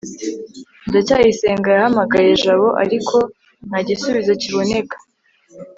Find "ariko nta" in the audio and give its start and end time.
2.83-3.79